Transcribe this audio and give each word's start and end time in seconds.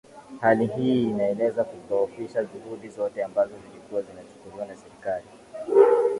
hali 0.41 0.65
hii 0.67 1.03
inaeleza 1.09 1.63
kudhoofisha 1.63 2.43
juhudi 2.43 2.89
zote 2.89 3.23
ambazo 3.23 3.51
zilikuwa 3.69 4.01
zinachukuliwa 4.01 4.65
na 4.65 4.75
serikali 4.77 5.25